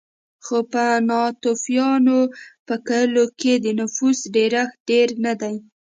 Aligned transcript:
خو 0.45 0.57
په 0.71 0.85
ناتوفیانو 1.09 2.19
په 2.67 2.75
کلیو 2.87 3.25
کې 3.39 3.53
د 3.63 3.67
نفوسو 3.79 4.25
ډېرښت 4.35 4.75
ډېر 4.89 5.07
نه 5.25 5.33
دی 5.41 5.55